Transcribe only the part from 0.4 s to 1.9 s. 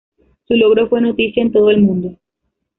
Su logro fue noticia en todo el